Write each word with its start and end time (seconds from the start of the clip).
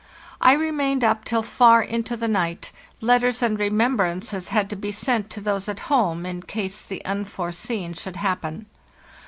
I 0.41 0.53
remained 0.53 1.03
up 1.03 1.25
till 1.25 1.43
far 1.43 1.83
into 1.83 2.17
the 2.17 2.27
night; 2.27 2.71
letters 3.01 3.43
and 3.43 3.59
remembrances 3.59 4.47
had 4.47 4.67
to 4.71 4.75
be 4.75 4.91
sent 4.91 5.29
to 5.29 5.41
those 5.41 5.69
at 5.69 5.81
home, 5.93 6.25
in 6.25 6.41
case 6.41 6.81
the 6.81 7.05
unforeseen 7.05 7.93
should 7.93 8.15
hap 8.15 8.41
pen. 8.41 8.65